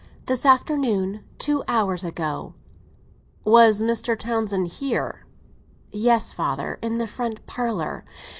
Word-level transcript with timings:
"This 0.25 0.47
afternoon—two 0.47 1.63
hours 1.67 2.03
ago." 2.03 2.55
"Was 3.43 3.83
Mr. 3.83 4.17
Townsend 4.17 4.65
here?" 4.69 5.27
"Yes, 5.91 6.33
father; 6.33 6.79
in 6.81 6.97
the 6.97 7.05
front 7.05 7.45
parlour." 7.45 8.03